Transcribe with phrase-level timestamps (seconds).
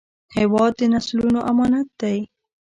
[0.37, 2.19] هېواد د نسلونو امانت دی.